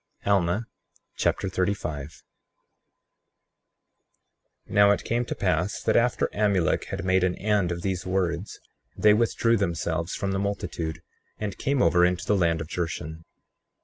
[0.25, 0.65] Alma
[1.15, 2.23] Chapter 35 35:1
[4.73, 8.59] Now it came to pass that after Amulek had made an end of these words,
[8.97, 11.03] they withdrew themselves from the multitude
[11.37, 13.25] and came over into the land of Jershon.